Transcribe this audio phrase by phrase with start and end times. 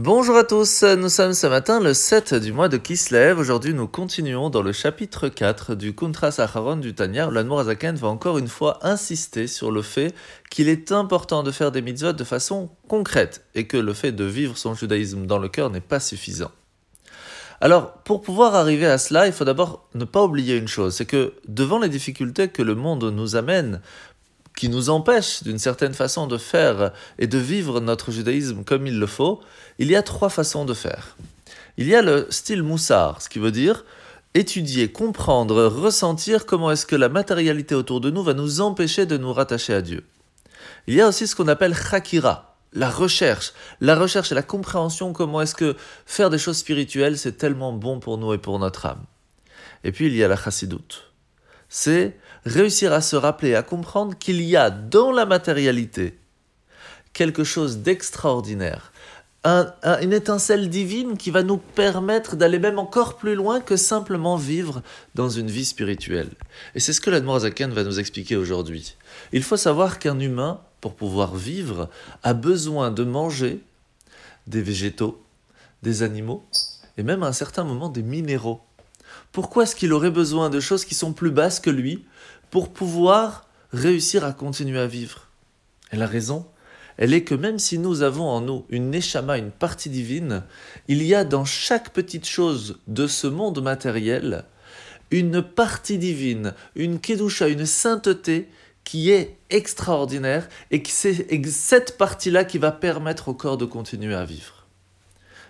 [0.00, 3.36] Bonjour à tous, nous sommes ce matin le 7 du mois de Kislev.
[3.36, 7.28] Aujourd'hui, nous continuons dans le chapitre 4 du Kuntras Acharon du Tanya.
[7.32, 10.14] L'Anmour Azaken va encore une fois insister sur le fait
[10.50, 14.22] qu'il est important de faire des mitzvot de façon concrète et que le fait de
[14.22, 16.52] vivre son judaïsme dans le cœur n'est pas suffisant.
[17.60, 21.06] Alors, pour pouvoir arriver à cela, il faut d'abord ne pas oublier une chose, c'est
[21.06, 23.80] que devant les difficultés que le monde nous amène
[24.58, 28.98] qui nous empêche d'une certaine façon de faire et de vivre notre judaïsme comme il
[28.98, 29.40] le faut,
[29.78, 31.16] il y a trois façons de faire.
[31.76, 33.84] Il y a le style moussard, ce qui veut dire
[34.34, 39.16] étudier, comprendre, ressentir comment est-ce que la matérialité autour de nous va nous empêcher de
[39.16, 40.04] nous rattacher à Dieu.
[40.88, 45.12] Il y a aussi ce qu'on appelle chakira, la recherche, la recherche et la compréhension
[45.12, 48.86] comment est-ce que faire des choses spirituelles c'est tellement bon pour nous et pour notre
[48.86, 49.04] âme.
[49.84, 51.08] Et puis il y a la chassidoute
[51.68, 56.18] c'est réussir à se rappeler, à comprendre qu'il y a dans la matérialité
[57.12, 58.92] quelque chose d'extraordinaire,
[59.44, 64.82] une étincelle divine qui va nous permettre d'aller même encore plus loin que simplement vivre
[65.14, 66.28] dans une vie spirituelle.
[66.74, 68.94] Et c'est ce que l'Admorazaken va nous expliquer aujourd'hui.
[69.32, 71.88] Il faut savoir qu'un humain, pour pouvoir vivre,
[72.22, 73.60] a besoin de manger
[74.46, 75.22] des végétaux,
[75.82, 76.44] des animaux,
[76.98, 78.60] et même à un certain moment des minéraux.
[79.32, 82.04] Pourquoi est-ce qu'il aurait besoin de choses qui sont plus basses que lui
[82.50, 85.28] pour pouvoir réussir à continuer à vivre?
[85.92, 86.46] Et la raison,
[86.96, 90.42] elle est que même si nous avons en nous une neshama, une partie divine,
[90.88, 94.44] il y a dans chaque petite chose de ce monde matériel
[95.10, 98.48] une partie divine, une kedusha, une sainteté
[98.84, 104.24] qui est extraordinaire et c'est cette partie-là qui va permettre au corps de continuer à
[104.24, 104.66] vivre.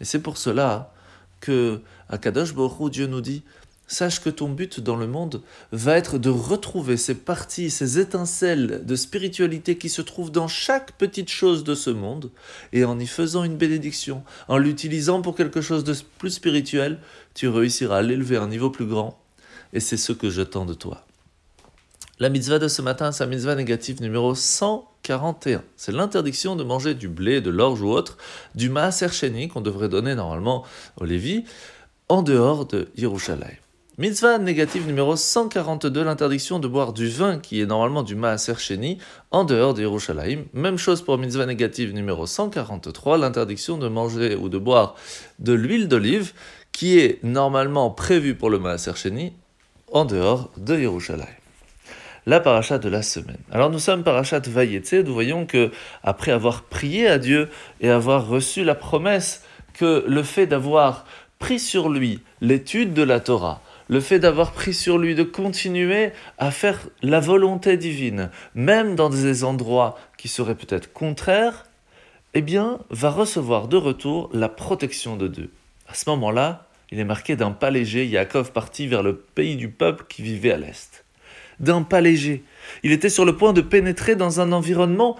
[0.00, 0.92] Et c'est pour cela
[1.40, 3.42] que à Kadosh Baruch Dieu nous dit
[3.90, 8.86] Sache que ton but dans le monde va être de retrouver ces parties, ces étincelles
[8.86, 12.30] de spiritualité qui se trouvent dans chaque petite chose de ce monde,
[12.72, 17.00] et en y faisant une bénédiction, en l'utilisant pour quelque chose de plus spirituel,
[17.34, 19.18] tu réussiras à l'élever à un niveau plus grand,
[19.72, 21.04] et c'est ce que j'attends de toi.
[22.22, 25.62] La mitzvah de ce matin, c'est la mitzvah négative numéro 141.
[25.78, 28.18] C'est l'interdiction de manger du blé, de l'orge ou autre,
[28.54, 30.66] du maaser qu'on devrait donner normalement
[31.00, 31.44] au Lévi,
[32.10, 33.56] en dehors de Yerushalayim.
[33.96, 38.52] Mitzvah négative numéro 142, l'interdiction de boire du vin qui est normalement du Maaser
[39.30, 40.44] en dehors de Yerushalayim.
[40.52, 44.94] Même chose pour mitzvah négative numéro 143, l'interdiction de manger ou de boire
[45.38, 46.34] de l'huile d'olive
[46.70, 48.92] qui est normalement prévue pour le Maaser
[49.90, 51.39] en dehors de Yerushalayim.
[52.26, 53.38] La paracha de la semaine.
[53.50, 55.70] Alors nous sommes parachat Vayetse, nous voyons que
[56.02, 57.48] après avoir prié à Dieu
[57.80, 59.42] et avoir reçu la promesse
[59.72, 61.06] que le fait d'avoir
[61.38, 66.12] pris sur lui l'étude de la Torah, le fait d'avoir pris sur lui de continuer
[66.38, 71.64] à faire la volonté divine, même dans des endroits qui seraient peut-être contraires,
[72.34, 75.50] eh bien, va recevoir de retour la protection de Dieu.
[75.88, 79.68] À ce moment-là, il est marqué d'un pas léger, Yaakov partit vers le pays du
[79.68, 81.04] peuple qui vivait à l'est.
[81.60, 82.42] D'un pas léger.
[82.82, 85.16] Il était sur le point de pénétrer dans un environnement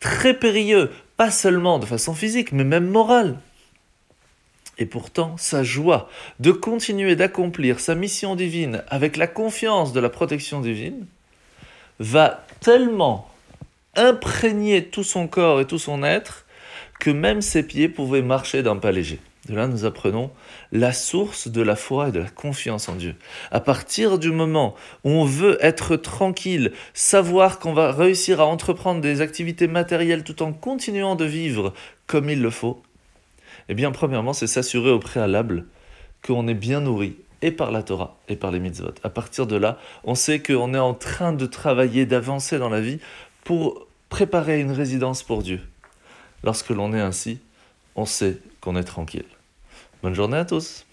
[0.00, 3.38] très périlleux, pas seulement de façon physique, mais même morale.
[4.78, 6.08] Et pourtant, sa joie
[6.40, 11.06] de continuer d'accomplir sa mission divine avec la confiance de la protection divine
[12.00, 13.30] va tellement
[13.94, 16.46] imprégner tout son corps et tout son être
[16.98, 19.20] que même ses pieds pouvaient marcher d'un pas léger.
[19.48, 20.30] De là, nous apprenons
[20.70, 23.16] la source de la foi et de la confiance en Dieu.
[23.50, 29.00] À partir du moment où on veut être tranquille, savoir qu'on va réussir à entreprendre
[29.00, 31.74] des activités matérielles tout en continuant de vivre
[32.06, 32.80] comme il le faut,
[33.68, 35.66] eh bien, premièrement, c'est s'assurer au préalable
[36.24, 38.94] qu'on est bien nourri et par la Torah et par les mitzvot.
[39.02, 42.80] À partir de là, on sait qu'on est en train de travailler, d'avancer dans la
[42.80, 43.00] vie
[43.42, 45.60] pour préparer une résidence pour Dieu.
[46.44, 47.40] Lorsque l'on est ainsi,
[47.94, 49.26] on sait qu'on est tranquille.
[50.02, 50.84] Bonne journée à tous